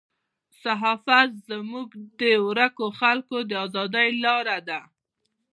صحافت 0.63 1.29
زموږ 1.49 1.87
د 2.21 2.21
ورکو 2.47 2.85
خلکو 2.99 3.37
د 3.49 3.51
ازادۍ 3.65 4.09
لاره 4.23 4.57
ده. 4.67 4.79